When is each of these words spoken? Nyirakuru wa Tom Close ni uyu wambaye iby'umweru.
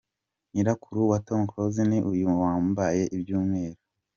Nyirakuru 0.53 0.99
wa 1.11 1.17
Tom 1.27 1.41
Close 1.51 1.81
ni 1.89 1.99
uyu 2.11 2.27
wambaye 2.41 3.03
iby'umweru. 3.17 3.79